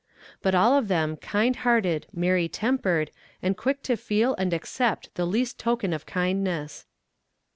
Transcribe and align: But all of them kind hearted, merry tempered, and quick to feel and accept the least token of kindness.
But 0.41 0.55
all 0.55 0.75
of 0.75 0.87
them 0.87 1.15
kind 1.15 1.57
hearted, 1.57 2.07
merry 2.11 2.47
tempered, 2.49 3.11
and 3.43 3.55
quick 3.55 3.83
to 3.83 3.95
feel 3.95 4.33
and 4.39 4.51
accept 4.51 5.13
the 5.13 5.27
least 5.27 5.59
token 5.59 5.93
of 5.93 6.07
kindness. 6.07 6.87